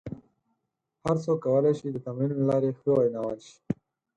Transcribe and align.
هر 1.03 1.15
څوک 1.23 1.37
کولای 1.45 1.73
شي 1.79 1.87
د 1.91 1.97
تمرین 2.05 2.31
له 2.39 2.43
لارې 2.49 2.77
ښه 2.79 2.89
ویناوال 2.93 3.39
شي. 3.47 3.55